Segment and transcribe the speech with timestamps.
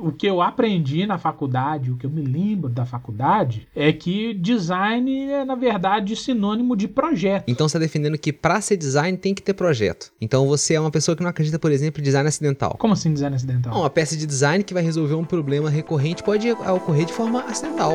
[0.00, 4.34] O que eu aprendi na faculdade, o que eu me lembro da faculdade, é que
[4.34, 7.44] design é, na verdade, sinônimo de projeto.
[7.46, 10.10] Então você está defendendo que para ser design tem que ter projeto.
[10.20, 12.76] Então você é uma pessoa que não acredita, por exemplo, em design acidental.
[12.78, 13.78] Como assim design acidental?
[13.78, 17.94] Uma peça de design que vai resolver um problema recorrente pode ocorrer de forma acidental.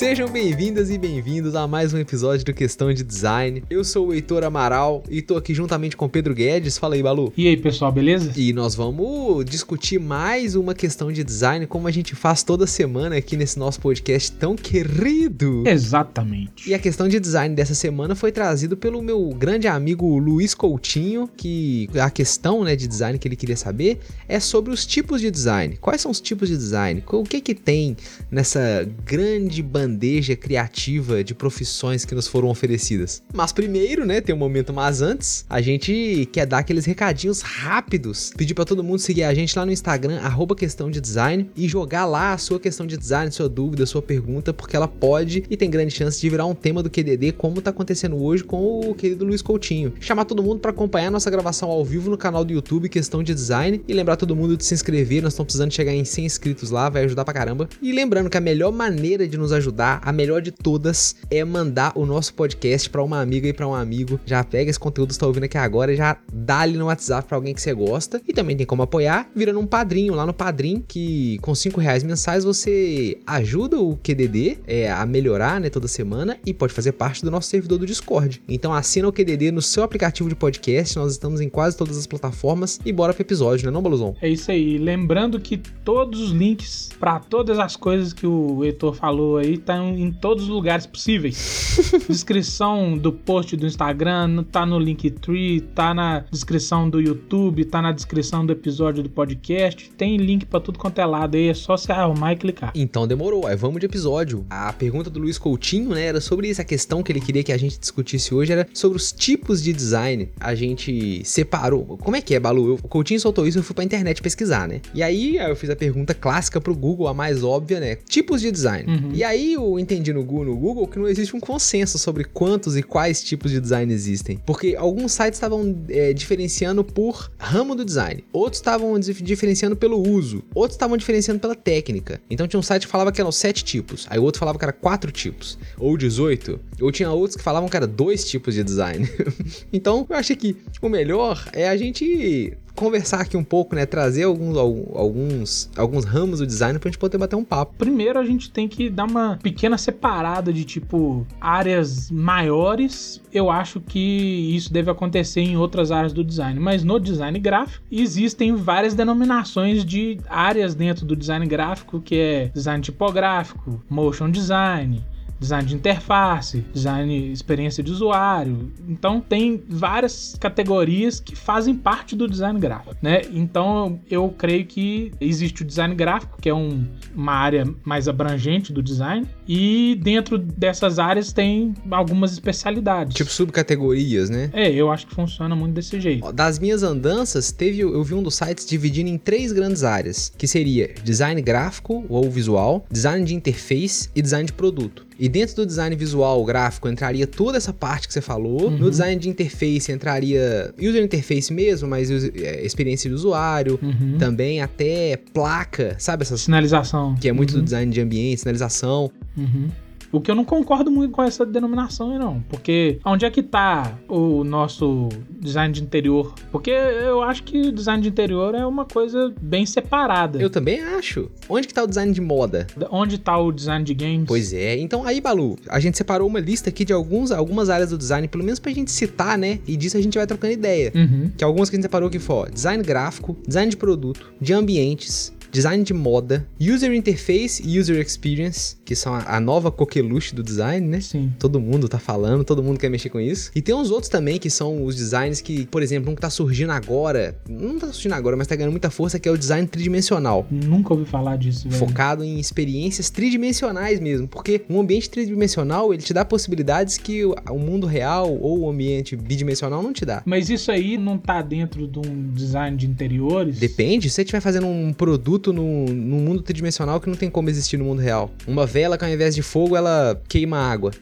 [0.00, 3.62] Sejam bem-vindas e bem-vindos a mais um episódio do Questão de Design.
[3.68, 6.78] Eu sou o Heitor Amaral e tô aqui juntamente com Pedro Guedes.
[6.78, 7.30] Fala aí, Balu.
[7.36, 8.32] E aí, pessoal, beleza?
[8.34, 13.16] E nós vamos discutir mais uma questão de design, como a gente faz toda semana
[13.16, 15.64] aqui nesse nosso podcast tão querido.
[15.66, 16.70] Exatamente.
[16.70, 21.28] E a questão de design dessa semana foi trazido pelo meu grande amigo Luiz Coutinho,
[21.36, 25.30] que a questão, né, de design que ele queria saber é sobre os tipos de
[25.30, 25.76] design.
[25.76, 27.04] Quais são os tipos de design?
[27.06, 27.94] O que que tem
[28.30, 33.22] nessa grande bandeira bandeja criativa de profissões que nos foram oferecidas.
[33.34, 38.32] Mas primeiro, né, tem um momento mas antes, a gente quer dar aqueles recadinhos rápidos,
[38.36, 41.66] pedir para todo mundo seguir a gente lá no Instagram arroba questão de design e
[41.66, 45.56] jogar lá a sua questão de design, sua dúvida, sua pergunta, porque ela pode e
[45.56, 48.94] tem grande chance de virar um tema do QDD, como tá acontecendo hoje com o
[48.94, 49.92] querido Luiz Coutinho.
[49.98, 53.34] Chamar todo mundo para acompanhar nossa gravação ao vivo no canal do YouTube Questão de
[53.34, 56.70] Design e lembrar todo mundo de se inscrever, nós estamos precisando chegar em 100 inscritos
[56.70, 57.68] lá, vai ajudar pra caramba.
[57.82, 61.42] E lembrando que a melhor maneira de nos ajudar ajudar, a melhor de todas é
[61.44, 64.20] mandar o nosso podcast para uma amiga e para um amigo.
[64.26, 67.36] Já pega esse conteúdo que está ouvindo aqui agora, já dá ali no WhatsApp para
[67.36, 68.20] alguém que você gosta.
[68.28, 72.02] E também tem como apoiar, virando um padrinho lá no Padrim, que com 5 reais
[72.02, 77.24] mensais você ajuda o QDD é, a melhorar né, toda semana e pode fazer parte
[77.24, 78.42] do nosso servidor do Discord.
[78.48, 82.06] Então assina o QDD no seu aplicativo de podcast, nós estamos em quase todas as
[82.06, 84.14] plataformas e bora pro episódio, né não, Baluzão?
[84.20, 84.78] É isso aí.
[84.78, 89.76] Lembrando que todos os links para todas as coisas que o Heitor falou aí tá
[89.76, 91.78] em todos os lugares possíveis.
[92.08, 97.92] descrição do post do Instagram, tá no Linktree, tá na descrição do YouTube, tá na
[97.92, 99.90] descrição do episódio do podcast.
[99.96, 102.72] Tem link para tudo quanto é lado aí, é só se arrumar e clicar.
[102.74, 104.44] Então demorou, aí vamos de episódio.
[104.50, 107.52] A pergunta do Luiz Coutinho, né, era sobre isso, a questão que ele queria que
[107.52, 110.28] a gente discutisse hoje era sobre os tipos de design.
[110.40, 111.98] A gente separou.
[111.98, 112.74] Como é que é, Balu?
[112.74, 114.80] o Coutinho soltou isso, eu fui pra internet pesquisar, né?
[114.94, 117.96] E aí eu fiz a pergunta clássica pro Google, a mais óbvia, né?
[118.08, 118.90] Tipos de design.
[118.90, 119.10] Uhum.
[119.12, 122.76] E aí eu entendi no Google, no Google que não existe um consenso sobre quantos
[122.76, 124.38] e quais tipos de design existem.
[124.46, 130.42] Porque alguns sites estavam é, diferenciando por ramo do design, outros estavam diferenciando pelo uso,
[130.54, 132.20] outros estavam diferenciando pela técnica.
[132.30, 134.72] Então tinha um site que falava que eram sete tipos, aí outro falava que era
[134.72, 139.08] quatro tipos, ou 18, ou tinha outros que falavam que era dois tipos de design.
[139.72, 143.84] então eu achei que o melhor é a gente conversar aqui um pouco, né?
[143.84, 147.74] Trazer alguns, alguns, alguns ramos do design pra gente poder bater um papo.
[147.76, 153.20] Primeiro a gente tem que dar uma pequena separada de tipo áreas maiores.
[153.30, 157.84] Eu acho que isso deve acontecer em outras áreas do design, mas no design gráfico
[157.92, 165.04] existem várias denominações de áreas dentro do design gráfico, que é design tipográfico, motion design,
[165.40, 168.70] design de interface, design experiência de usuário.
[168.86, 173.22] Então tem várias categorias que fazem parte do design gráfico, né?
[173.32, 178.72] Então eu creio que existe o design gráfico, que é um, uma área mais abrangente
[178.72, 183.16] do design, e dentro dessas áreas tem algumas especialidades.
[183.16, 184.48] Tipo subcategorias, né?
[184.52, 186.32] É, eu acho que funciona muito desse jeito.
[186.32, 190.46] Das minhas andanças, teve eu vi um dos sites dividindo em três grandes áreas, que
[190.46, 195.10] seria design gráfico ou visual, design de interface e design de produto.
[195.20, 198.68] E dentro do design visual gráfico entraria toda essa parte que você falou.
[198.68, 198.78] Uhum.
[198.78, 203.78] No design de interface entraria user interface mesmo, mas é, experiência de usuário.
[203.82, 204.16] Uhum.
[204.18, 206.22] Também até placa, sabe?
[206.22, 207.14] Essa sinalização.
[207.16, 207.58] Que é muito uhum.
[207.58, 209.12] do design de ambiente, sinalização.
[209.40, 209.68] Uhum.
[210.12, 212.42] O que eu não concordo muito com essa denominação aí, não.
[212.48, 215.08] Porque onde é que tá o nosso
[215.38, 216.34] design de interior?
[216.50, 220.40] Porque eu acho que o design de interior é uma coisa bem separada.
[220.40, 221.30] Eu também acho.
[221.48, 222.66] Onde que tá o design de moda?
[222.90, 224.24] Onde tá o design de games?
[224.26, 224.76] Pois é.
[224.78, 228.26] Então aí, Balu, a gente separou uma lista aqui de alguns, algumas áreas do design,
[228.26, 229.60] pelo menos pra gente citar, né?
[229.66, 230.90] E disso a gente vai trocando ideia.
[230.92, 231.30] Uhum.
[231.36, 235.32] Que algumas que a gente separou aqui foi design gráfico, design de produto, de ambientes,
[235.50, 240.42] design de moda, user interface e user experience, que são a, a, nova coqueluche do
[240.42, 241.00] design, né?
[241.00, 241.32] Sim.
[241.38, 243.50] Todo mundo tá falando, todo mundo quer mexer com isso.
[243.54, 246.30] E tem uns outros também que são os designs que, por exemplo, um que tá
[246.30, 249.66] surgindo agora, não tá surgindo agora, mas tá ganhando muita força, que é o design
[249.66, 250.46] tridimensional.
[250.50, 251.78] Nunca ouvi falar disso, velho.
[251.78, 257.58] Focado em experiências tridimensionais mesmo, porque um ambiente tridimensional, ele te dá possibilidades que o
[257.58, 260.22] mundo real ou o ambiente bidimensional não te dá.
[260.24, 263.58] Mas isso aí não tá dentro de um design de interiores?
[263.58, 267.30] Depende, se você estiver fazendo um produto produto no, no mundo tridimensional que não tem
[267.30, 268.30] como existir no mundo real.
[268.46, 270.92] Uma vela que ao invés de fogo ela queima água.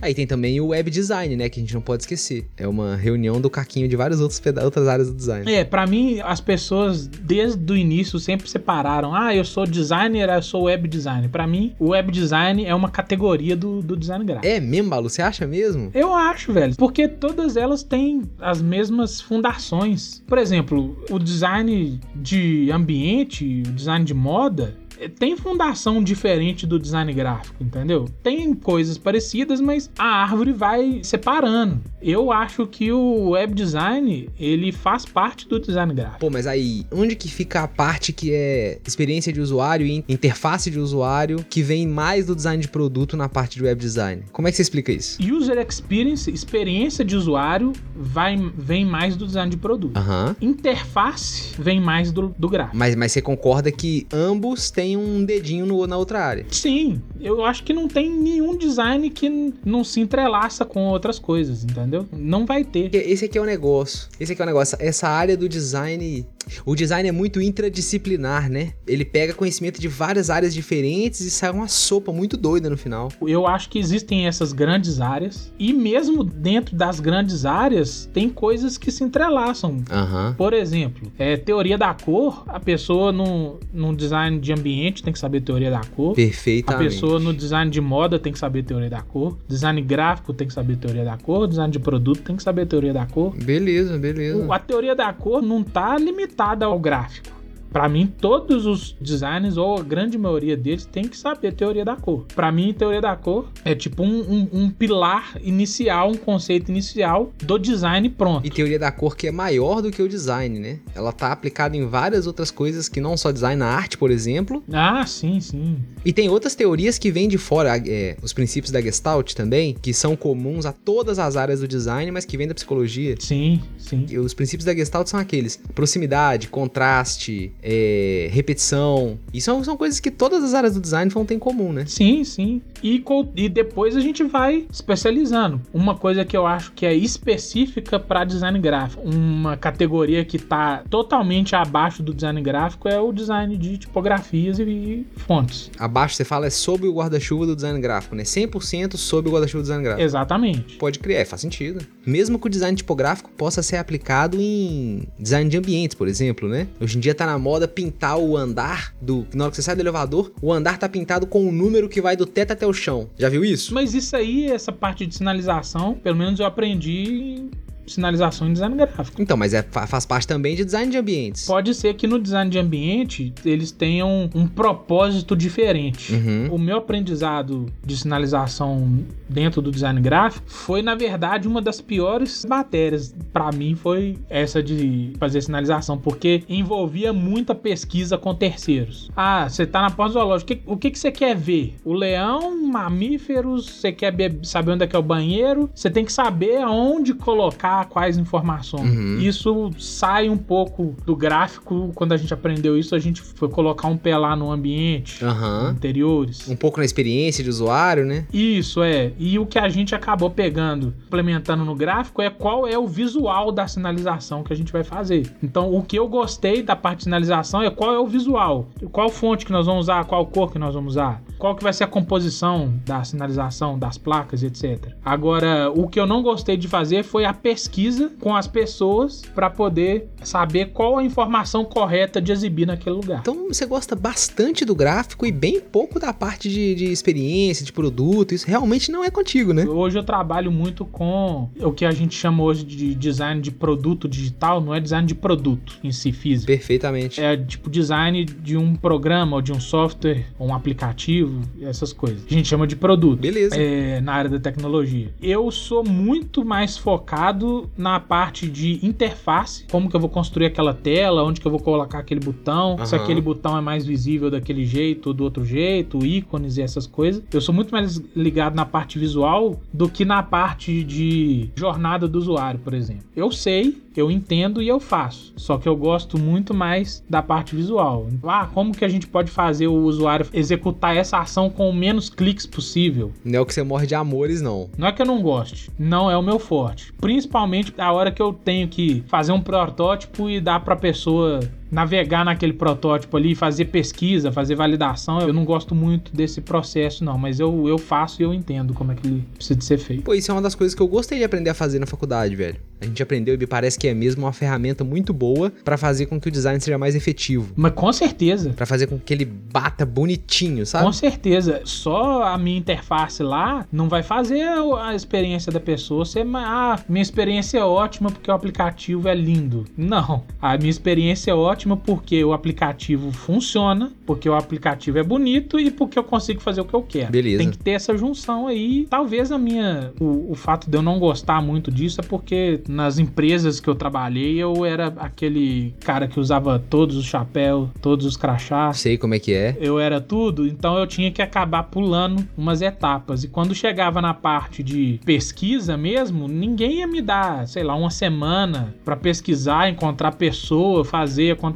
[0.00, 1.48] Aí tem também o web design, né?
[1.48, 2.46] Que a gente não pode esquecer.
[2.56, 5.50] É uma reunião do caquinho de várias outras, outras áreas do design.
[5.52, 9.14] É, para mim, as pessoas desde o início sempre separaram.
[9.14, 11.28] Ah, eu sou designer, eu sou web designer.
[11.28, 14.46] Para mim, o web design é uma categoria do, do design gráfico.
[14.46, 15.08] É mesmo, Balu?
[15.08, 15.90] Você acha mesmo?
[15.94, 16.74] Eu acho, velho.
[16.76, 20.22] Porque todas elas têm as mesmas fundações.
[20.26, 24.76] Por exemplo, o design de ambiente, o design de moda,
[25.18, 28.08] tem fundação diferente do design gráfico, entendeu?
[28.22, 31.80] Tem coisas parecidas, mas a árvore vai separando.
[32.00, 36.20] Eu acho que o web design, ele faz parte do design gráfico.
[36.20, 40.70] Pô, mas aí, onde que fica a parte que é experiência de usuário e interface
[40.70, 44.22] de usuário, que vem mais do design de produto na parte de web design?
[44.32, 45.18] Como é que você explica isso?
[45.22, 49.98] User experience, experiência de usuário, vai, vem mais do design de produto.
[49.98, 50.34] Uhum.
[50.40, 52.76] Interface vem mais do, do gráfico.
[52.76, 56.46] Mas, mas você concorda que ambos têm um dedinho no, na outra área?
[56.50, 61.64] Sim, eu acho que não tem nenhum design que não se entrelaça com outras coisas,
[61.64, 62.06] entendeu?
[62.12, 62.94] Não vai ter.
[62.94, 64.08] Esse aqui é o negócio.
[64.18, 64.76] Esse aqui é o negócio.
[64.80, 66.26] Essa área do design
[66.64, 68.72] o design é muito intradisciplinar, né?
[68.86, 73.10] Ele pega conhecimento de várias áreas diferentes e sai uma sopa muito doida no final.
[73.22, 78.78] Eu acho que existem essas grandes áreas e mesmo dentro das grandes áreas tem coisas
[78.78, 79.70] que se entrelaçam.
[79.70, 80.34] Uhum.
[80.36, 85.18] Por exemplo, é, teoria da cor, a pessoa no, no design de ambiente tem que
[85.18, 86.14] saber teoria da cor.
[86.14, 86.86] Perfeitamente.
[86.86, 89.38] A pessoa no design de moda tem que saber teoria da cor.
[89.46, 91.46] Design gráfico tem que saber teoria da cor.
[91.46, 93.36] Design de produto tem que saber teoria da cor.
[93.36, 94.46] Beleza, beleza.
[94.52, 97.37] A teoria da cor não tá limitada limitada ao gráfico.
[97.72, 101.96] Para mim, todos os designers, ou a grande maioria deles, tem que saber teoria da
[101.96, 102.26] cor.
[102.34, 107.32] Para mim, teoria da cor é tipo um, um, um, pilar inicial, um conceito inicial
[107.38, 108.46] do design pronto.
[108.46, 110.78] E teoria da cor que é maior do que o design, né?
[110.94, 114.62] Ela tá aplicada em várias outras coisas que não só design, na arte, por exemplo.
[114.72, 115.78] Ah, sim, sim.
[116.04, 119.92] E tem outras teorias que vêm de fora, é, os princípios da Gestalt também, que
[119.92, 123.14] são comuns a todas as áreas do design, mas que vêm da psicologia.
[123.18, 124.06] Sim, sim.
[124.08, 129.18] E os princípios da Gestalt são aqueles: proximidade, contraste, é, repetição.
[129.32, 131.84] E são, são coisas que todas as áreas do design vão ter em comum, né?
[131.86, 132.62] Sim, sim.
[132.82, 133.02] E,
[133.36, 135.60] e depois a gente vai especializando.
[135.72, 140.82] Uma coisa que eu acho que é específica para design gráfico, uma categoria que está
[140.88, 145.70] totalmente abaixo do design gráfico é o design de tipografias e fontes.
[145.78, 148.22] Abaixo você fala é sob o guarda-chuva do design gráfico, né?
[148.22, 150.04] 100% sob o guarda-chuva do design gráfico.
[150.04, 150.76] Exatamente.
[150.76, 151.84] Pode criar, faz sentido.
[152.08, 156.66] Mesmo que o design tipográfico possa ser aplicado em design de ambientes, por exemplo, né?
[156.80, 159.26] Hoje em dia tá na moda pintar o andar do.
[159.34, 161.86] Na hora que você sai do elevador, o andar tá pintado com o um número
[161.86, 163.10] que vai do teto até o chão.
[163.18, 163.74] Já viu isso?
[163.74, 167.44] Mas isso aí, essa parte de sinalização, pelo menos eu aprendi
[167.88, 169.20] sinalização em design gráfico.
[169.20, 171.46] Então, mas é, faz parte também de design de ambientes.
[171.46, 176.12] Pode ser que no design de ambiente eles tenham um propósito diferente.
[176.12, 176.48] Uhum.
[176.54, 182.44] O meu aprendizado de sinalização dentro do design gráfico foi, na verdade, uma das piores
[182.44, 183.14] matérias.
[183.32, 189.10] Para mim, foi essa de fazer sinalização, porque envolvia muita pesquisa com terceiros.
[189.16, 191.76] Ah, você tá na pós-zoológica, o que, que você quer ver?
[191.84, 196.12] O leão, mamíferos, você quer saber onde é que é o banheiro, você tem que
[196.12, 198.90] saber aonde colocar quais informações.
[198.90, 199.18] Uhum.
[199.20, 201.90] Isso sai um pouco do gráfico.
[201.94, 205.70] Quando a gente aprendeu isso, a gente foi colocar um pé lá no ambiente, uhum.
[205.70, 206.48] interiores.
[206.48, 208.26] Um pouco na experiência de usuário, né?
[208.32, 209.12] Isso, é.
[209.18, 213.52] E o que a gente acabou pegando, implementando no gráfico, é qual é o visual
[213.52, 215.30] da sinalização que a gente vai fazer.
[215.42, 218.68] Então, o que eu gostei da parte de sinalização é qual é o visual.
[218.92, 221.72] Qual fonte que nós vamos usar, qual cor que nós vamos usar, qual que vai
[221.72, 224.92] ser a composição da sinalização, das placas, etc.
[225.04, 229.48] Agora, o que eu não gostei de fazer foi a pesquisa com as pessoas para
[229.48, 233.20] poder saber qual a informação correta de exibir naquele lugar.
[233.20, 237.72] Então você gosta bastante do gráfico e bem pouco da parte de, de experiência, de
[237.72, 238.34] produto.
[238.34, 239.64] Isso realmente não é contigo, né?
[239.64, 244.08] Hoje eu trabalho muito com o que a gente chama hoje de design de produto
[244.08, 246.46] digital, não é design de produto em si físico.
[246.46, 247.20] Perfeitamente.
[247.20, 251.27] É tipo design de um programa, ou de um software, ou um aplicativo,
[251.60, 252.24] essas coisas.
[252.26, 253.20] A gente chama de produto.
[253.20, 253.56] Beleza.
[253.56, 255.12] É, na área da tecnologia.
[255.22, 260.74] Eu sou muito mais focado na parte de interface, como que eu vou construir aquela
[260.74, 262.86] tela, onde que eu vou colocar aquele botão, uhum.
[262.86, 266.86] se aquele botão é mais visível daquele jeito ou do outro jeito, ícones e essas
[266.86, 267.22] coisas.
[267.32, 272.18] Eu sou muito mais ligado na parte visual do que na parte de jornada do
[272.18, 273.04] usuário, por exemplo.
[273.14, 275.32] Eu sei eu entendo e eu faço.
[275.36, 278.06] Só que eu gosto muito mais da parte visual.
[278.24, 282.08] Ah, como que a gente pode fazer o usuário executar essa ação com o menos
[282.08, 283.12] cliques possível?
[283.24, 284.68] Não é o que você morre de amores, não.
[284.76, 286.92] Não é que eu não goste, não é o meu forte.
[287.00, 291.40] Principalmente a hora que eu tenho que fazer um protótipo e dar para pessoa
[291.70, 295.20] navegar naquele protótipo ali, fazer pesquisa, fazer validação.
[295.20, 298.92] Eu não gosto muito desse processo, não, mas eu, eu faço e eu entendo como
[298.92, 300.02] é que ele precisa de ser feito.
[300.02, 302.34] Pô, isso é uma das coisas que eu gostei de aprender a fazer na faculdade,
[302.34, 302.56] velho.
[302.80, 306.06] A gente aprendeu e me parece que é mesmo uma ferramenta muito boa para fazer
[306.06, 307.52] com que o design seja mais efetivo.
[307.56, 308.50] Mas com certeza.
[308.50, 310.84] Para fazer com que ele bata bonitinho, sabe?
[310.84, 311.60] Com certeza.
[311.64, 314.42] Só a minha interface lá não vai fazer
[314.80, 316.24] a experiência da pessoa ser.
[316.34, 319.64] Ah, minha experiência é ótima porque o aplicativo é lindo.
[319.76, 320.22] Não.
[320.40, 325.70] A minha experiência é ótima porque o aplicativo funciona, porque o aplicativo é bonito e
[325.70, 327.10] porque eu consigo fazer o que eu quero.
[327.10, 327.38] Beleza.
[327.38, 328.86] Tem que ter essa junção aí.
[328.88, 329.92] Talvez a minha.
[330.00, 333.74] O, o fato de eu não gostar muito disso é porque nas empresas que eu
[333.74, 338.78] trabalhei, eu era aquele cara que usava todos os chapéus, todos os crachás.
[338.78, 339.56] Sei como é que é.
[339.60, 343.24] Eu era tudo, então eu tinha que acabar pulando umas etapas.
[343.24, 347.90] E quando chegava na parte de pesquisa mesmo, ninguém ia me dar, sei lá, uma
[347.90, 351.47] semana para pesquisar, encontrar pessoa, fazer acontecer.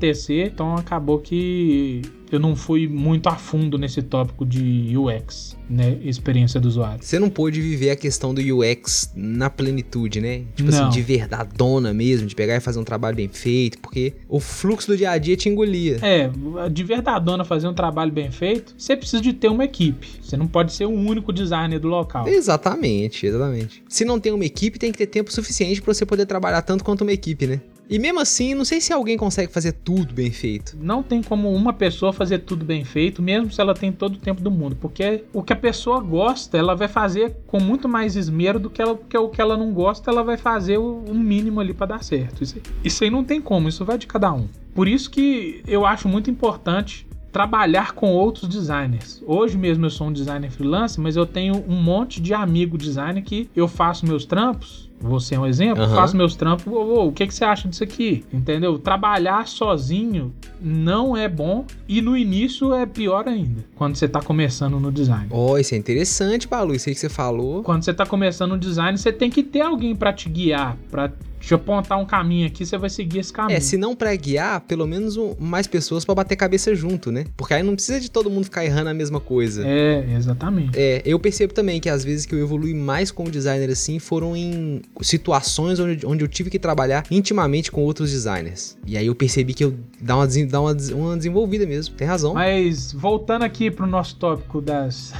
[0.47, 5.99] Então acabou que eu não fui muito a fundo nesse tópico de UX, né?
[6.03, 7.05] Experiência do usuário.
[7.05, 10.45] Você não pôde viver a questão do UX na plenitude, né?
[10.57, 10.89] Tipo não.
[10.89, 14.89] assim, de verdadona mesmo, de pegar e fazer um trabalho bem feito, porque o fluxo
[14.89, 15.99] do dia a dia te engolia.
[16.01, 16.31] É,
[16.71, 20.09] de verdadona fazer um trabalho bem feito, você precisa de ter uma equipe.
[20.23, 22.27] Você não pode ser o único designer do local.
[22.27, 23.85] Exatamente, exatamente.
[23.91, 26.83] Se não tem uma equipe, tem que ter tempo suficiente para você poder trabalhar tanto
[26.83, 27.61] quanto uma equipe, né?
[27.93, 30.79] E mesmo assim, não sei se alguém consegue fazer tudo bem feito.
[30.81, 34.19] Não tem como uma pessoa fazer tudo bem feito, mesmo se ela tem todo o
[34.19, 34.75] tempo do mundo.
[34.77, 38.81] Porque o que a pessoa gosta, ela vai fazer com muito mais esmero do que,
[38.81, 41.89] ela, que o que ela não gosta, ela vai fazer o, o mínimo ali para
[41.89, 42.43] dar certo.
[42.43, 44.49] Isso, isso aí não tem como, isso vai de cada um.
[44.75, 49.23] Por isso que eu acho muito importante trabalhar com outros designers.
[49.27, 53.23] Hoje mesmo eu sou um designer freelance, mas eu tenho um monte de amigo designer
[53.23, 55.95] que eu faço meus trampos você é um exemplo, uhum.
[55.95, 58.25] faço meus trampos, oh, oh, o que, que você acha disso aqui?
[58.33, 58.79] Entendeu?
[58.79, 64.79] Trabalhar sozinho não é bom e no início é pior ainda, quando você tá começando
[64.79, 65.27] no design.
[65.31, 67.63] Oh, isso é interessante, Balu, isso aí que você falou.
[67.63, 71.13] Quando você tá começando no design, você tem que ter alguém para te guiar, para
[71.43, 73.57] Deixa eu apontar um caminho aqui, você vai seguir esse caminho.
[73.57, 77.25] É, se não pra guiar, pelo menos um, mais pessoas para bater cabeça junto, né?
[77.37, 79.67] Porque aí não precisa de todo mundo ficar errando a mesma coisa.
[79.67, 80.79] É, exatamente.
[80.79, 84.37] É, eu percebo também que às vezes que eu evolui mais como designer assim foram
[84.37, 88.79] em situações onde, onde eu tive que trabalhar intimamente com outros designers.
[88.87, 91.95] E aí eu percebi que eu dá uma, dá uma, uma desenvolvida mesmo.
[91.95, 92.35] Tem razão.
[92.35, 95.13] Mas voltando aqui pro nosso tópico das.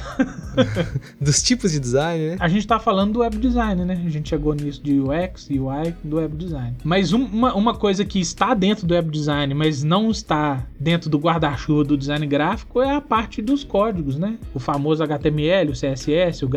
[1.19, 2.37] Dos tipos de design, né?
[2.39, 4.01] A gente tá falando do web design, né?
[4.05, 6.75] A gente chegou nisso de UX, UI, do web design.
[6.83, 11.17] Mas uma, uma coisa que está dentro do web design, mas não está dentro do
[11.17, 14.37] guarda-chuva do design gráfico é a parte dos códigos, né?
[14.53, 16.49] O famoso HTML, o CSS, o,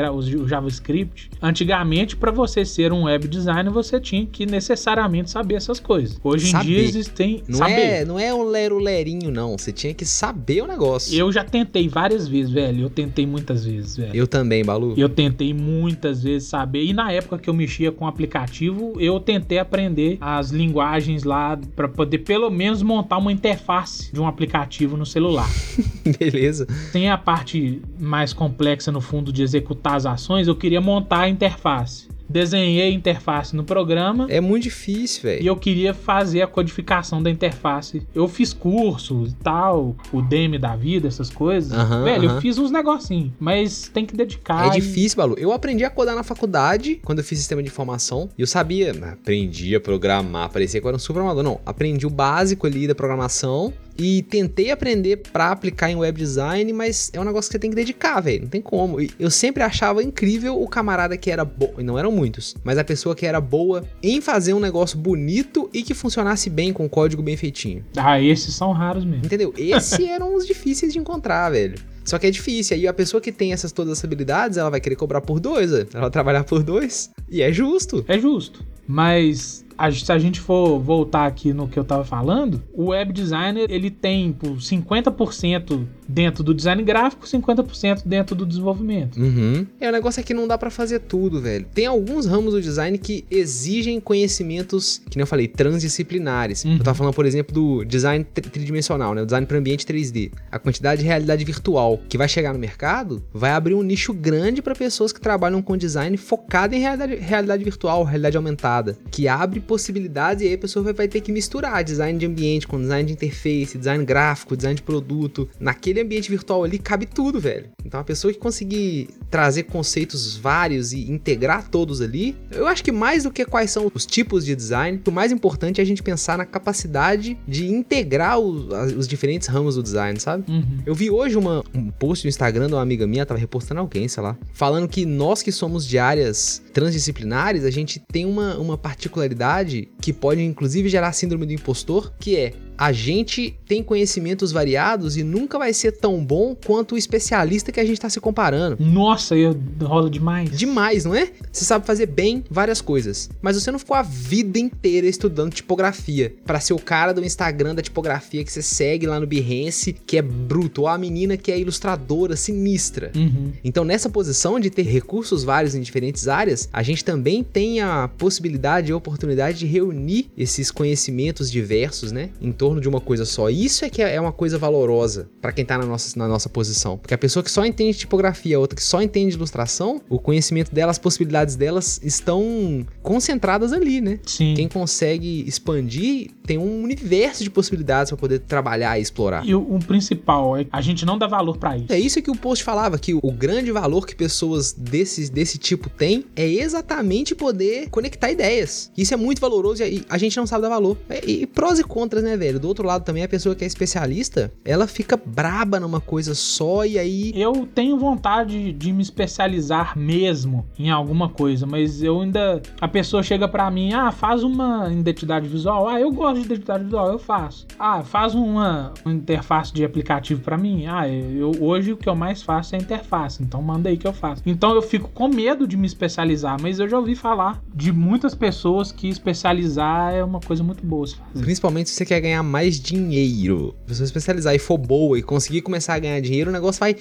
[0.43, 1.31] o JavaScript.
[1.41, 6.19] Antigamente, para você ser um web designer, você tinha que necessariamente saber essas coisas.
[6.23, 6.65] Hoje saber.
[6.65, 7.43] em dia existem.
[7.49, 7.73] Não saber.
[7.73, 9.57] é, não é um lero-lerinho, não.
[9.57, 11.17] Você tinha que saber o negócio.
[11.17, 12.83] Eu já tentei várias vezes, velho.
[12.83, 14.15] Eu tentei muitas vezes, velho.
[14.15, 14.95] Eu também, Balu.
[14.97, 16.85] Eu tentei muitas vezes saber.
[16.85, 21.59] E na época que eu mexia com aplicativo, eu tentei tentei aprender as linguagens lá
[21.75, 25.49] para poder pelo menos montar uma interface de um aplicativo no celular.
[26.19, 26.67] Beleza.
[26.93, 31.29] Tem a parte mais complexa no fundo de executar as ações, eu queria montar a
[31.29, 34.27] interface desenhei a interface no programa.
[34.29, 35.43] É muito difícil, velho.
[35.43, 38.07] E eu queria fazer a codificação da interface.
[38.15, 41.73] Eu fiz cursos e tal, o DM da vida, essas coisas.
[41.77, 42.35] Uhum, velho, uhum.
[42.37, 44.67] eu fiz uns negocinhos, mas tem que dedicar.
[44.67, 45.37] É difícil, Balu.
[45.39, 48.29] Eu aprendi a codar na faculdade, quando eu fiz sistema de informação.
[48.37, 51.43] E eu sabia, aprendi a programar, parecia que eu era um super amador.
[51.43, 56.73] Não, aprendi o básico ali da programação e tentei aprender para aplicar em web design,
[56.73, 58.43] mas é um negócio que você tem que dedicar, velho.
[58.43, 58.99] Não tem como.
[59.19, 62.85] Eu sempre achava incrível o camarada que era bom, e não eram muitos, mas a
[62.85, 67.23] pessoa que era boa em fazer um negócio bonito e que funcionasse bem com código
[67.23, 67.85] bem feitinho.
[67.97, 69.25] Ah, esses são raros mesmo.
[69.25, 69.53] Entendeu?
[69.57, 71.77] Esses eram os difíceis de encontrar, velho.
[72.05, 72.77] Só que é difícil.
[72.77, 75.73] Aí a pessoa que tem essas todas as habilidades, ela vai querer cobrar por dois,
[75.73, 77.11] ela vai trabalhar por dois.
[77.29, 78.05] E é justo.
[78.07, 78.65] É justo.
[78.87, 83.71] Mas se a gente for voltar aqui no que eu tava falando, o web designer
[83.71, 89.19] ele tem por 50% dentro do design gráfico, 50% dentro do desenvolvimento.
[89.19, 89.67] Uhum.
[89.81, 91.67] É, o negócio é que não dá para fazer tudo, velho.
[91.75, 96.65] Tem alguns ramos do design que exigem conhecimentos, que nem eu falei, transdisciplinares.
[96.65, 96.77] Uhum.
[96.77, 99.23] Eu tava falando, por exemplo, do design tridimensional, né?
[99.23, 100.33] O design para ambiente 3D.
[100.51, 104.63] A quantidade de realidade virtual que vai chegar no mercado vai abrir um nicho grande
[104.63, 109.61] para pessoas que trabalham com design focado em realidade, realidade virtual, realidade aumentada, que abre
[109.61, 113.13] possibilidades e aí a pessoa vai ter que misturar design de ambiente com design de
[113.13, 117.71] interface, design gráfico, design de produto, naquele naquele ambiente virtual ali cabe tudo, velho.
[117.87, 122.93] Então, a pessoa que conseguir trazer conceitos vários e integrar todos ali, eu acho que
[122.93, 126.03] mais do que quais são os tipos de design, o mais importante é a gente
[126.03, 130.45] pensar na capacidade de integrar os, os diferentes ramos do design, sabe?
[130.51, 130.79] Uhum.
[130.85, 134.09] Eu vi hoje uma, um post no Instagram de uma amiga minha, tava repostando alguém,
[134.09, 138.77] sei lá, falando que nós que somos de áreas transdisciplinares, a gente tem uma, uma
[138.77, 145.17] particularidade que pode inclusive gerar síndrome do impostor, que é a gente tem conhecimentos variados
[145.17, 148.77] e nunca vai ser tão bom quanto o especialista que a gente tá se comparando.
[148.81, 149.45] Nossa, aí
[149.83, 150.51] rola demais.
[150.51, 151.31] Demais, não é?
[151.53, 156.35] Você sabe fazer bem várias coisas, mas você não ficou a vida inteira estudando tipografia
[156.47, 160.17] para ser o cara do Instagram da tipografia que você segue lá no Behance, que
[160.17, 163.13] é bruto, ou a menina que é ilustradora sinistra.
[163.15, 163.53] Uhum.
[163.63, 168.09] Então, nessa posição de ter recursos vários em diferentes áreas, a gente também tem a
[168.09, 173.27] possibilidade e a oportunidade de reunir esses conhecimentos diversos, né, em torno de uma coisa
[173.27, 173.51] só.
[173.51, 176.97] Isso é que é uma coisa valorosa para quem tá na nossa, na nossa posição.
[176.97, 180.75] Porque a pessoa que só entende tipografia, a outra que só entende ilustração, o conhecimento
[180.75, 184.19] dela, as possibilidades delas estão concentradas ali, né?
[184.27, 184.55] Sim.
[184.55, 189.45] Quem consegue expandir tem um universo de possibilidades para poder trabalhar e explorar.
[189.45, 191.87] E o, o principal é a gente não dá valor para isso.
[191.89, 195.89] É isso que o post falava, que o grande valor que pessoas desse, desse tipo
[195.91, 198.91] têm é exatamente poder conectar ideias.
[198.97, 200.97] Isso é muito valoroso e a gente não sabe dar valor.
[201.09, 202.61] É, E, e prós e contras, né, velho?
[202.61, 206.85] Do outro lado também, a pessoa que é especialista, ela fica braba numa coisa só
[206.85, 207.33] e aí...
[207.35, 212.61] Eu tenho vontade de me especializar mesmo em alguma coisa, mas eu ainda.
[212.81, 215.89] A pessoa chega pra mim, ah, faz uma identidade visual.
[215.89, 217.67] Ah, eu gosto de identidade visual, eu faço.
[217.79, 220.87] Ah, faz uma, uma interface de aplicativo pra mim.
[220.87, 224.13] Ah, eu hoje o que eu mais faço é interface, então manda aí que eu
[224.13, 224.43] faço.
[224.45, 228.35] Então eu fico com medo de me especializar, mas eu já ouvi falar de muitas
[228.35, 231.45] pessoas que especializar é uma coisa muito boa se fazer.
[231.45, 233.75] Principalmente se você quer ganhar mais dinheiro.
[233.87, 236.97] Se você especializar e for boa e conseguir começar a ganhar dinheiro, o negócio vai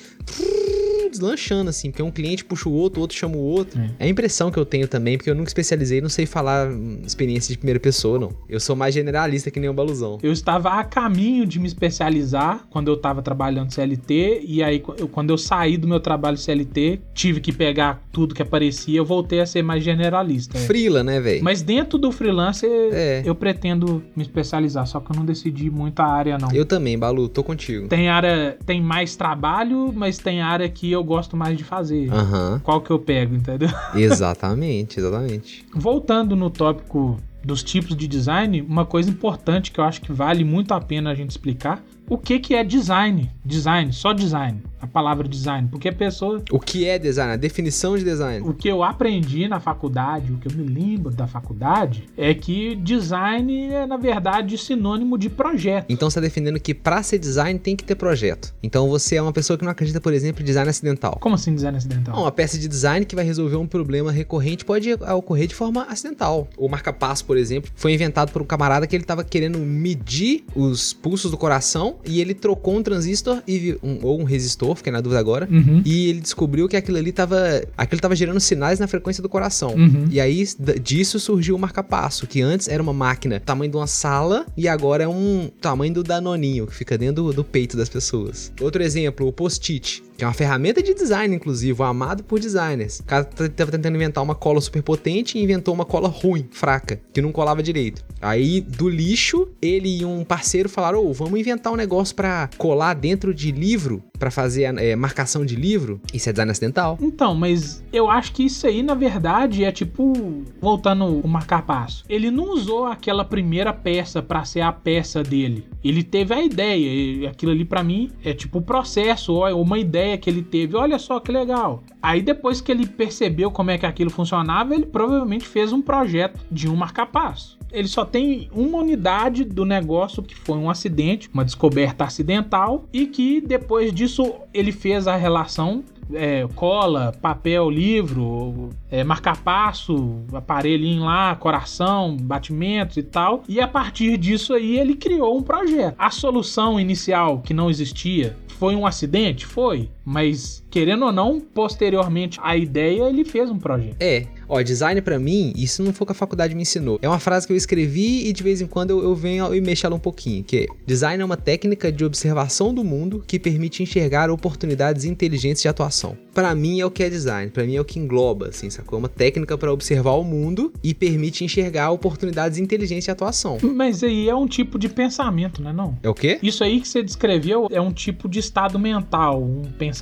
[1.10, 3.80] deslanchando, assim, porque um cliente puxa o outro, o outro chama o outro.
[3.80, 3.90] É.
[4.00, 7.02] É a impressão que eu tenho também, porque eu nunca especializei, não sei falar hum,
[7.06, 8.32] experiência de primeira pessoa, não.
[8.50, 10.18] Eu sou mais generalista que nem o Baluzão.
[10.22, 14.80] Eu estava a caminho de me especializar quando eu estava trabalhando CLT, e aí
[15.12, 19.40] quando eu saí do meu trabalho CLT, tive que pegar tudo que aparecia, eu voltei
[19.42, 20.58] a ser mais generalista.
[20.58, 20.62] é.
[20.62, 21.44] Frila, né, velho?
[21.44, 23.22] Mas dentro do freelancer, É.
[23.26, 26.52] eu pretendo me especializar, só que eu não decidi muito a área, não.
[26.52, 27.88] Eu também, Balu, tô contigo.
[27.88, 32.12] Tem área, tem mais trabalho, mas tem área que eu gosto mais de fazer.
[32.12, 33.70] Aham, Qual que eu pego, entendeu?
[33.96, 35.66] exatamente, exatamente.
[35.74, 40.44] Voltando no tópico dos tipos de design, uma coisa importante que eu acho que vale
[40.44, 43.30] muito a pena a gente explicar, o que que é design?
[43.44, 44.62] Design, só design.
[44.86, 47.34] A palavra design, porque a pessoa O que é design?
[47.34, 48.48] A definição de design.
[48.48, 52.76] o que eu aprendi na faculdade, o que eu me lembro da faculdade, é que
[52.76, 55.86] design é, na verdade, sinônimo de projeto.
[55.90, 58.54] Então você tá defendendo que pra ser design tem que ter projeto.
[58.62, 61.18] Então você é uma pessoa que não acredita, por exemplo, em design acidental.
[61.20, 62.20] Como assim design acidental?
[62.20, 66.48] Uma peça de design que vai resolver um problema recorrente pode ocorrer de forma acidental.
[66.58, 70.94] O marca-passo, por exemplo, foi inventado por um camarada que ele estava querendo medir os
[70.94, 75.02] pulsos do coração e ele trocou um transistor e um- ou um resistor, fiquei na
[75.02, 75.48] dúvida agora.
[75.52, 75.82] Uhum.
[75.86, 79.74] E ele descobriu que aquilo ali tava, aquilo tava gerando sinais na frequência do coração.
[79.76, 80.08] Uhum.
[80.10, 80.46] E aí
[80.82, 85.04] disso surgiu o marca-passo, que antes era uma máquina tamanho de uma sala e agora
[85.04, 88.52] é um tamanho do danoninho, que fica dentro do, do peito das pessoas.
[88.60, 93.00] Outro exemplo, o post-it, que é uma ferramenta de design, inclusive, amado por designers.
[93.00, 96.48] O cara t- tava tentando inventar uma cola super potente e inventou uma cola ruim,
[96.52, 98.04] fraca, que não colava direito.
[98.22, 102.94] Aí, do lixo, ele e um parceiro falaram: Ô, vamos inventar um negócio pra colar
[102.94, 106.00] dentro de livro, pra fazer é, marcação de livro.
[106.14, 106.98] Isso é design acidental.
[107.02, 110.44] Então, mas eu acho que isso aí, na verdade, é tipo.
[110.62, 112.04] Voltando o marcar passo.
[112.08, 115.66] Ele não usou aquela primeira peça pra ser a peça dele.
[115.84, 116.76] Ele teve a ideia.
[116.78, 120.42] e aquilo ali, pra mim, é tipo o processo, ou é uma ideia que ele
[120.42, 120.76] teve.
[120.76, 121.84] Olha só que legal.
[122.02, 126.40] Aí depois que ele percebeu como é que aquilo funcionava, ele provavelmente fez um projeto
[126.52, 127.58] de um marca-passo.
[127.72, 133.06] Ele só tem uma unidade do negócio que foi um acidente, uma descoberta acidental, e
[133.06, 141.36] que depois disso ele fez a relação é, cola, papel, livro, é, marca-passo, aparelhinho lá,
[141.36, 143.44] coração, batimentos e tal.
[143.48, 145.96] E a partir disso aí ele criou um projeto.
[145.98, 149.46] A solução inicial que não existia foi um acidente?
[149.46, 149.90] Foi.
[150.06, 153.96] Mas, querendo ou não, posteriormente à ideia, ele fez um projeto.
[154.00, 157.00] É, ó, design pra mim, isso não foi o que a faculdade me ensinou.
[157.02, 159.60] É uma frase que eu escrevi e de vez em quando eu, eu venho e
[159.60, 163.40] mexo ela um pouquinho, que é, design é uma técnica de observação do mundo que
[163.40, 166.16] permite enxergar oportunidades inteligentes de atuação.
[166.34, 168.98] Pra mim é o que é design, pra mim é o que engloba, assim, sacou?
[168.98, 173.58] É uma técnica pra observar o mundo e permite enxergar oportunidades inteligentes de atuação.
[173.64, 175.98] Mas aí é um tipo de pensamento, né não?
[176.04, 176.38] É o quê?
[176.44, 179.95] Isso aí que você descreveu é um tipo de estado mental, um pensamento,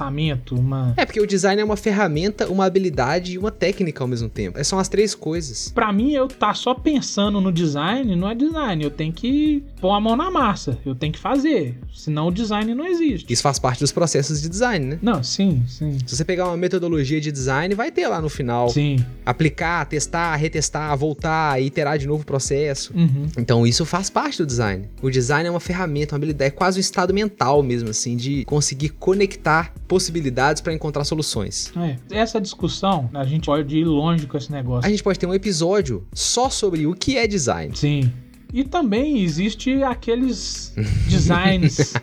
[0.51, 0.93] uma...
[0.97, 4.57] É porque o design é uma ferramenta, uma habilidade e uma técnica ao mesmo tempo.
[4.57, 5.71] Essas são as três coisas.
[5.73, 8.83] Pra mim, eu tá só pensando no design, não é design.
[8.83, 10.77] Eu tenho que pôr a mão na massa.
[10.85, 11.77] Eu tenho que fazer.
[11.93, 13.31] Senão o design não existe.
[13.31, 14.99] Isso faz parte dos processos de design, né?
[15.01, 15.97] Não, sim, sim.
[16.05, 18.69] Se você pegar uma metodologia de design, vai ter lá no final.
[18.69, 18.97] Sim.
[19.25, 22.93] Aplicar, testar, retestar, voltar, iterar de novo o processo.
[22.95, 23.27] Uhum.
[23.37, 24.87] Então isso faz parte do design.
[25.01, 28.43] O design é uma ferramenta, uma habilidade, é quase um estado mental mesmo, assim, de
[28.45, 31.71] conseguir conectar possibilidades para encontrar soluções.
[31.77, 31.97] É.
[32.11, 34.87] Essa discussão, a gente pode ir longe com esse negócio.
[34.87, 37.75] A gente pode ter um episódio só sobre o que é design.
[37.75, 38.11] Sim.
[38.53, 40.73] E também existe aqueles
[41.09, 41.93] designs,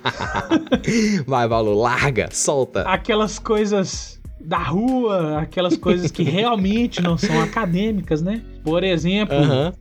[1.27, 2.83] Vai, Valor, larga, solta.
[2.83, 8.43] aquelas coisas da rua, aquelas coisas que realmente não são acadêmicas, né?
[8.63, 9.37] Por exemplo,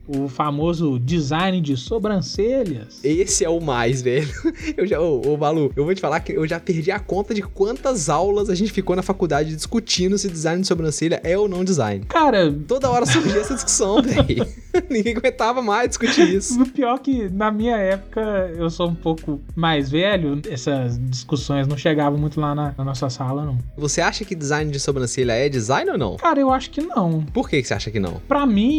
[0.06, 3.00] o famoso design de sobrancelhas.
[3.04, 4.28] Esse é o mais, velho.
[4.76, 7.34] Eu já, ô, ô, Malu, eu vou te falar que eu já perdi a conta
[7.34, 11.48] de quantas aulas a gente ficou na faculdade discutindo se design de sobrancelha é ou
[11.48, 12.04] não design.
[12.06, 14.46] Cara, Toda hora surgia essa discussão, velho.
[14.88, 16.60] Ninguém aguentava mais discutir isso.
[16.62, 18.20] o pior que na minha época
[18.56, 23.10] eu sou um pouco mais velho, essas discussões não chegavam muito lá na, na nossa
[23.10, 23.58] sala, não.
[23.76, 26.16] Você acha que design de sobrancelha é design ou não?
[26.16, 27.22] Cara, eu acho que não.
[27.32, 28.20] Por que, que você acha que não?
[28.28, 28.69] Pra mim,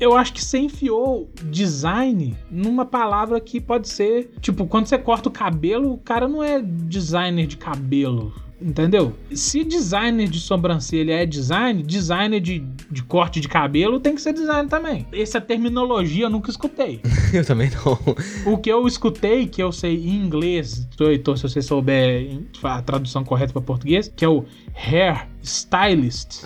[0.00, 4.30] eu acho que você enfiou design numa palavra que pode ser.
[4.40, 8.32] Tipo, quando você corta o cabelo, o cara não é designer de cabelo.
[8.60, 9.14] Entendeu?
[9.32, 14.32] Se designer de sobrancelha é design, designer de, de corte de cabelo tem que ser
[14.32, 15.06] design também.
[15.12, 17.00] Essa terminologia eu nunca escutei.
[17.32, 18.52] Eu também não.
[18.52, 23.22] O que eu escutei, que eu sei em inglês, então se você souber a tradução
[23.22, 26.42] correta para português, que é o hair stylist.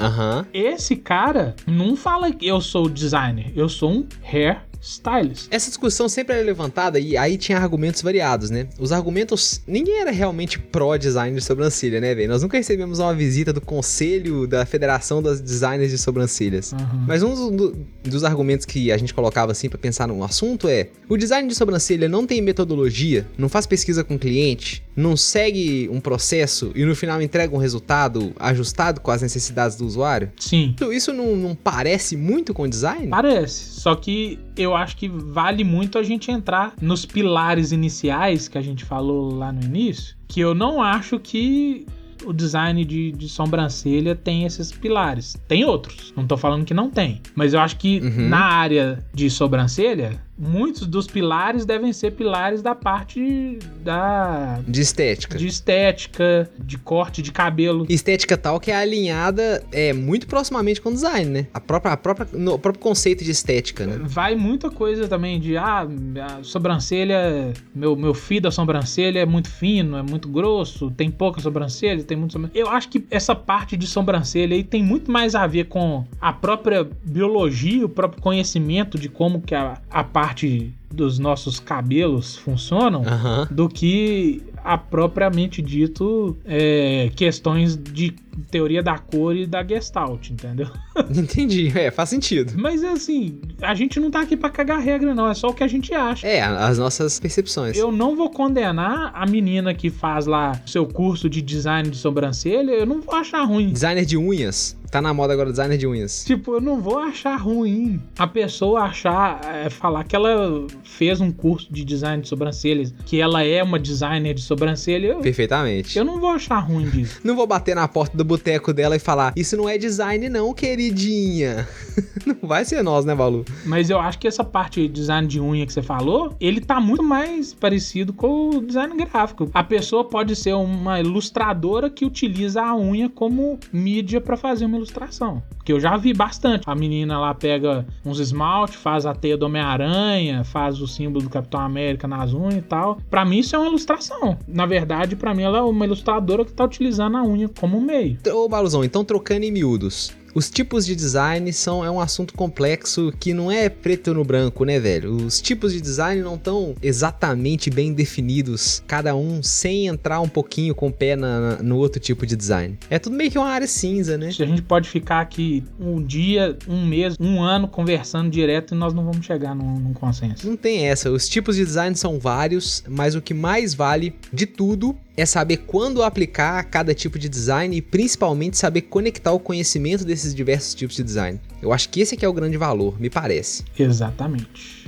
[0.53, 5.47] Esse cara não fala que eu sou designer, eu sou um hair stylist.
[5.51, 8.67] Essa discussão sempre era levantada e aí tinha argumentos variados, né?
[8.79, 9.63] Os argumentos.
[9.67, 12.29] Ninguém era realmente pró-design de sobrancelha, né, velho?
[12.29, 16.73] Nós nunca recebemos uma visita do Conselho da Federação das Designers de Sobrancelhas.
[16.73, 17.05] Uhum.
[17.07, 20.69] Mas um dos, do- dos argumentos que a gente colocava assim pra pensar no assunto
[20.69, 25.17] é: o design de sobrancelha não tem metodologia, não faz pesquisa com o cliente, não
[25.17, 30.31] segue um processo e no final entrega um resultado ajustado com as necessidades do usuário.
[30.39, 33.09] Sim, Então, Isso não, não parece muito com design?
[33.09, 33.81] parece.
[33.81, 38.63] Só que eu acho que vale muito a gente entrar nos pilares iniciais que a
[38.63, 41.87] gente falou lá no início, que eu não acho que
[42.25, 45.37] o design de, de sobrancelha tem esses pilares.
[45.49, 47.21] Tem outros, não tô falando que não tem.
[47.35, 48.29] Mas eu acho que Uhum.
[48.29, 55.37] na área de sobrancelha, muitos dos pilares devem ser pilares da parte da De estética.
[55.39, 57.87] de estética, de corte de cabelo.
[57.89, 61.47] Estética tal que é alinhada é, muito proximamente com design, né?
[61.53, 63.99] A própria, a própria, no, o próprio conceito de estética, né?
[64.03, 65.87] Vai muita coisa também de ah,
[66.21, 71.41] a sobrancelha, meu, meu fio da sobrancelha é muito fino, é muito grosso, tem pouca
[71.41, 72.61] sobrancelha, tem muito sobrancelha.
[72.61, 76.33] Eu acho que essa parte de sobrancelha aí tem muito mais a ver com a
[76.33, 83.03] própria biologia, o próprio conhecimento de como que a, a parte dos nossos cabelos funcionam
[83.05, 83.49] Aham.
[83.51, 88.15] do que a propriamente dito é, questões de
[88.51, 90.69] teoria da cor e da gestalt, entendeu?
[91.15, 91.73] Entendi.
[91.75, 92.53] É, faz sentido.
[92.57, 95.29] Mas assim, a gente não tá aqui pra cagar regra, não.
[95.29, 96.27] É só o que a gente acha.
[96.27, 97.77] É, as nossas percepções.
[97.77, 102.73] Eu não vou condenar a menina que faz lá seu curso de design de sobrancelha,
[102.73, 103.73] eu não vou achar ruim.
[103.73, 104.77] Designer de unhas.
[104.93, 106.23] Tá na moda agora designer de unhas.
[106.23, 111.33] Tipo, eu não vou achar ruim a pessoa achar, é, falar que ela fez um
[111.33, 115.07] curso de design de sobrancelhas, que ela é uma designer de sobrancelha.
[115.07, 115.97] Eu, Perfeitamente.
[115.97, 117.21] eu não vou achar ruim disso.
[117.25, 120.53] Não vou bater na porta do boteco dela e falar: Isso não é design, não,
[120.55, 121.69] queridinha.
[122.27, 123.45] não vai ser nós, né, Balu?
[123.67, 126.81] Mas eu acho que essa parte de design de unha que você falou, ele tá
[126.81, 129.51] muito mais parecido com o design gráfico.
[129.53, 134.77] A pessoa pode ser uma ilustradora que utiliza a unha como mídia pra fazer uma
[134.77, 135.43] ilustração.
[135.65, 136.65] Que eu já vi bastante.
[136.67, 141.31] A menina lá pega uns esmalte, faz a teia do Homem-Aranha, faz o símbolo do
[141.31, 142.99] Capitão América nas unhas e tal.
[143.09, 144.39] Pra mim isso é uma ilustração.
[144.47, 148.12] Na verdade, pra mim ela é uma ilustradora que tá utilizando a unha como meio.
[148.33, 150.13] Ô, Baluzão, então trocando em miúdos.
[150.35, 154.65] os tipos de design são é um assunto complexo que não é preto no branco,
[154.65, 155.15] né, velho?
[155.15, 160.75] Os tipos de design não estão exatamente bem definidos, cada um sem entrar um pouquinho
[160.75, 162.79] com o pé na, no outro tipo de design.
[162.89, 164.29] É tudo meio que uma área cinza, né?
[164.29, 168.95] A gente pode ficar aqui um dia, um mês, um ano conversando direto e nós
[168.95, 170.47] não vamos chegar num, num consenso.
[170.49, 171.11] Não tem essa.
[171.11, 175.59] Os tipos de design são vários, mas o que mais vale de tudo é saber
[175.59, 180.97] quando aplicar cada tipo de design e principalmente saber conectar o conhecimento desses diversos tipos
[180.97, 181.41] de design.
[181.61, 183.65] Eu acho que esse aqui é o grande valor, me parece.
[183.79, 184.82] Exatamente.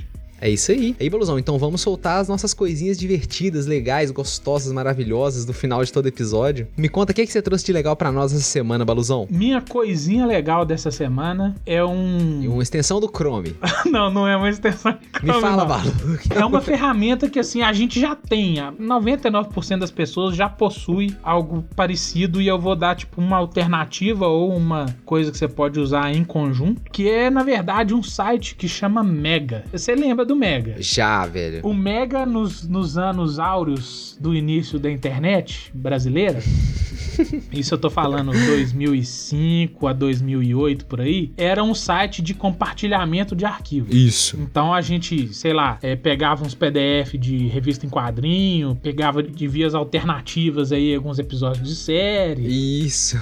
[0.45, 0.95] É isso aí.
[0.99, 5.91] Aí, Baluzão, então vamos soltar as nossas coisinhas divertidas, legais, gostosas, maravilhosas do final de
[5.91, 6.67] todo episódio.
[6.77, 9.25] Me conta o que, é que você trouxe de legal para nós essa semana, Baluzão.
[9.31, 12.47] Minha coisinha legal dessa semana é um.
[12.47, 13.55] Uma extensão do Chrome.
[13.89, 15.33] não, não é uma extensão do Chrome.
[15.33, 15.91] Me fala, Balu.
[16.29, 18.57] É uma ferramenta que, assim, a gente já tem.
[18.57, 24.55] 99% das pessoas já possui algo parecido e eu vou dar, tipo, uma alternativa ou
[24.55, 28.67] uma coisa que você pode usar em conjunto, que é, na verdade, um site que
[28.67, 29.63] chama Mega.
[29.71, 30.75] Você lembra do Mega.
[30.79, 31.61] Já, velho.
[31.63, 36.39] O Mega, nos, nos anos áureos do início da internet brasileira,
[37.51, 43.45] isso eu tô falando 2005 a 2008 por aí, era um site de compartilhamento de
[43.45, 43.93] arquivos.
[43.95, 44.37] Isso.
[44.39, 49.47] Então a gente, sei lá, é, pegava uns PDF de revista em quadrinho, pegava de
[49.47, 52.45] vias alternativas aí alguns episódios de série.
[52.85, 53.17] Isso.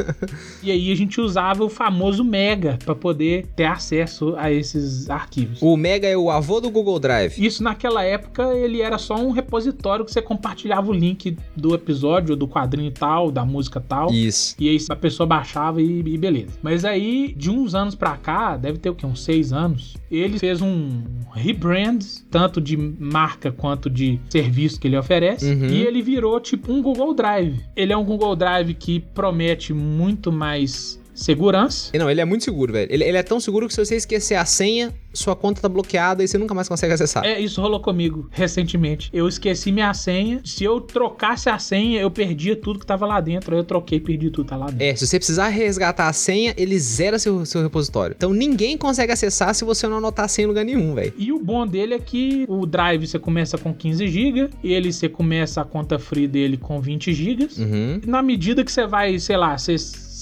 [0.62, 5.58] e aí a gente usava o famoso Mega para poder ter acesso a esses arquivos.
[5.60, 7.38] O Mega é o avô do Google Drive.
[7.38, 12.36] Isso naquela época ele era só um repositório que você compartilhava o link do episódio,
[12.36, 14.12] do quadrinho tal, da música tal.
[14.12, 14.54] Isso.
[14.58, 16.58] E aí a pessoa baixava e, e beleza.
[16.62, 19.06] Mas aí, de uns anos pra cá, deve ter o quê?
[19.06, 24.96] Uns seis anos, ele fez um rebrand, tanto de marca quanto de serviço que ele
[24.96, 25.46] oferece.
[25.46, 25.66] Uhum.
[25.66, 27.60] E ele virou tipo um Google Drive.
[27.74, 31.90] Ele é um Google Drive que promete muito mais segurança.
[31.98, 32.92] Não, ele é muito seguro, velho.
[32.92, 36.22] Ele, ele, é tão seguro que se você esquecer a senha, sua conta tá bloqueada
[36.22, 37.24] e você nunca mais consegue acessar.
[37.24, 39.08] É, isso rolou comigo recentemente.
[39.12, 40.40] Eu esqueci minha senha.
[40.44, 43.54] Se eu trocasse a senha, eu perdia tudo que tava lá dentro.
[43.54, 44.84] Aí eu troquei, perdi tudo, tá lá dentro.
[44.84, 48.14] É, se você precisar resgatar a senha, ele zera seu, seu repositório.
[48.16, 51.14] Então ninguém consegue acessar se você não anotar a senha em lugar nenhum, velho.
[51.16, 55.08] E o bom dele é que o Drive você começa com 15 GB, ele você
[55.08, 57.48] começa a conta free dele com 20 GB.
[57.58, 58.00] Uhum.
[58.06, 59.76] Na medida que você vai, sei lá, você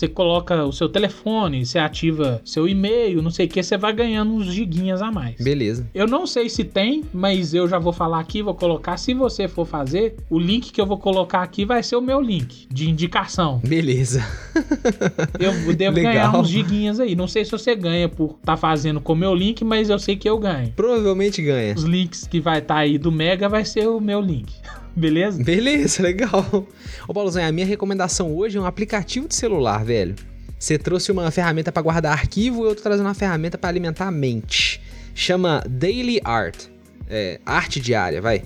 [0.05, 3.93] você coloca o seu telefone, você ativa seu e-mail, não sei o que, você vai
[3.93, 5.37] ganhando uns giguinhas a mais.
[5.37, 5.87] Beleza.
[5.95, 8.97] Eu não sei se tem, mas eu já vou falar aqui, vou colocar.
[8.97, 12.21] Se você for fazer, o link que eu vou colocar aqui vai ser o meu
[12.21, 13.61] link de indicação.
[13.65, 14.25] Beleza.
[15.39, 16.13] eu devo Legal.
[16.13, 17.17] ganhar uns giguinhas aí.
[17.17, 19.99] Não sei se você ganha por estar tá fazendo com o meu link, mas eu
[19.99, 20.73] sei que eu ganho.
[20.77, 21.75] Provavelmente ganha.
[21.75, 24.53] Os links que vai estar tá aí do Mega vai ser o meu link.
[24.97, 25.43] Beleza?
[25.43, 26.67] Beleza, legal.
[27.07, 30.15] Ô, Paulozão, a minha recomendação hoje é um aplicativo de celular, velho.
[30.59, 34.07] Você trouxe uma ferramenta para guardar arquivo e eu tô trazendo uma ferramenta para alimentar
[34.07, 34.81] a mente.
[35.15, 36.67] Chama Daily Art.
[37.09, 38.43] É, arte diária, vai.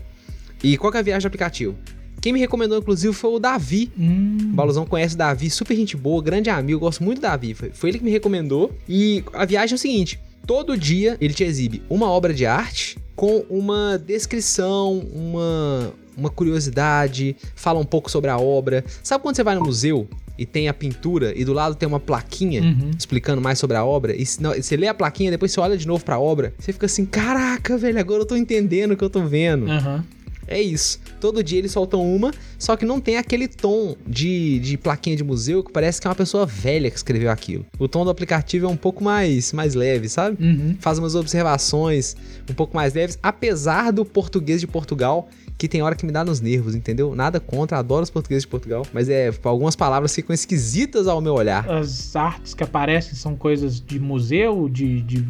[0.62, 1.76] E qual que é a viagem do aplicativo?
[2.20, 3.92] Quem me recomendou, inclusive, foi o Davi.
[3.96, 4.36] Hum.
[4.40, 7.54] O Baluzão conhece o Davi, super gente boa, grande amigo, gosto muito do Davi.
[7.54, 8.76] Foi, foi ele que me recomendou.
[8.88, 12.98] E a viagem é o seguinte: todo dia ele te exibe uma obra de arte
[13.14, 18.84] com uma descrição, uma, uma curiosidade, fala um pouco sobre a obra.
[19.02, 22.00] Sabe quando você vai no museu e tem a pintura e do lado tem uma
[22.00, 22.90] plaquinha uhum.
[22.96, 24.14] explicando mais sobre a obra?
[24.14, 26.86] E não, você lê a plaquinha, depois você olha de novo pra obra, você fica
[26.86, 29.66] assim: caraca, velho, agora eu tô entendendo o que eu tô vendo.
[29.66, 30.02] Uhum.
[30.48, 30.98] É isso.
[31.20, 35.22] Todo dia eles soltam uma, só que não tem aquele tom de, de plaquinha de
[35.22, 37.66] museu que parece que é uma pessoa velha que escreveu aquilo.
[37.78, 40.42] O tom do aplicativo é um pouco mais, mais leve, sabe?
[40.42, 40.74] Uhum.
[40.80, 42.16] Faz umas observações
[42.50, 45.28] um pouco mais leves, apesar do português de Portugal
[45.58, 47.14] que tem hora que me dá nos nervos, entendeu?
[47.16, 51.34] Nada contra, adoro os portugueses de Portugal, mas é, algumas palavras ficam esquisitas ao meu
[51.34, 51.68] olhar.
[51.68, 55.26] As artes que aparecem são coisas de museu, de, de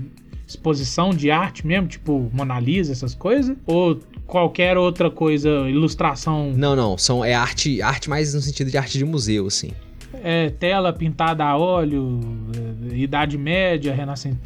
[0.46, 3.56] exposição de arte mesmo, tipo Mona Lisa, essas coisas?
[3.66, 6.52] Ou qualquer outra coisa, ilustração?
[6.54, 9.70] Não, não, são é arte, arte mais no sentido de arte de museu, assim.
[10.22, 12.20] É, tela pintada a óleo,
[12.92, 13.94] é, Idade Média,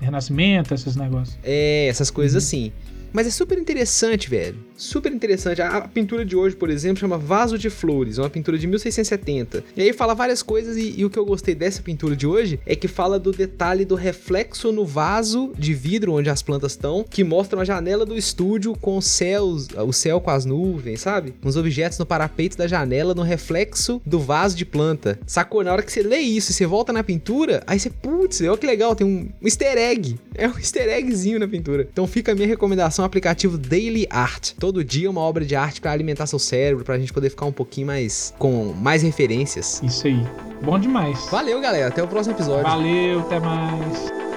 [0.01, 1.37] Renascimento, esses negócios.
[1.43, 2.47] É, essas coisas uhum.
[2.47, 2.73] assim.
[3.13, 4.57] Mas é super interessante, velho.
[4.83, 5.63] Super interessante.
[5.63, 9.63] A, pintura de hoje, por exemplo, chama Vaso de Flores, uma pintura de 1670.
[9.77, 12.59] E aí fala várias coisas, e, e, o que eu gostei dessa pintura de hoje
[12.67, 17.05] é que fala do detalhe do reflexo no vaso de vidro onde as plantas estão,
[17.09, 21.33] que mostram a janela do estúdio com céus, o céu com as nuvens, sabe?
[21.45, 25.17] Uns objetos no parapeito da janela no reflexo do vaso de planta.
[25.29, 25.63] Sacou?
[25.63, 28.57] Na hora que você lê isso e você volta na pintura, aí você, putz, olha
[28.59, 30.19] que legal, tem um, um easter egg.
[30.35, 31.87] É um easter eggzinho na pintura.
[31.93, 34.55] Então fica a minha recomendação, aplicativo Daily Art.
[34.59, 37.45] Todo todo dia uma obra de arte para alimentar seu cérebro, pra gente poder ficar
[37.45, 39.83] um pouquinho mais com mais referências.
[39.83, 40.27] Isso aí.
[40.63, 41.29] Bom demais.
[41.31, 41.89] Valeu, galera.
[41.89, 42.63] Até o próximo episódio.
[42.63, 44.32] Valeu, até mais.